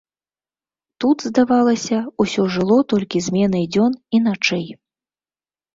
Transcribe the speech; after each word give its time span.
Тут, 1.03 1.17
здавалася, 1.29 1.99
усё 2.25 2.41
жыло 2.57 2.79
толькі 2.95 3.25
зменай 3.27 3.65
дзён 3.77 3.91
і 4.19 4.25
начэй. 4.31 4.67